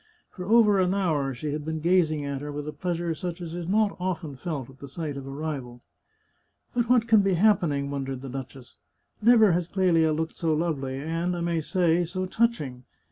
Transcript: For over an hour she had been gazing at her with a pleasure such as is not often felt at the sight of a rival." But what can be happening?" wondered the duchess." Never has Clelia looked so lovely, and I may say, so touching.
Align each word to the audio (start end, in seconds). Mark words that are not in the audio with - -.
For 0.31 0.45
over 0.45 0.79
an 0.79 0.95
hour 0.95 1.31
she 1.31 1.51
had 1.51 1.63
been 1.63 1.79
gazing 1.79 2.25
at 2.25 2.41
her 2.41 2.51
with 2.51 2.67
a 2.67 2.73
pleasure 2.73 3.13
such 3.13 3.39
as 3.39 3.53
is 3.53 3.67
not 3.67 3.95
often 3.99 4.35
felt 4.35 4.67
at 4.71 4.79
the 4.79 4.89
sight 4.89 5.15
of 5.15 5.27
a 5.27 5.29
rival." 5.29 5.83
But 6.73 6.89
what 6.89 7.07
can 7.07 7.21
be 7.21 7.35
happening?" 7.35 7.91
wondered 7.91 8.23
the 8.23 8.27
duchess." 8.29 8.77
Never 9.21 9.51
has 9.51 9.67
Clelia 9.67 10.11
looked 10.11 10.37
so 10.37 10.55
lovely, 10.55 10.97
and 10.97 11.35
I 11.37 11.41
may 11.41 11.61
say, 11.61 12.03
so 12.03 12.25
touching. 12.25 12.83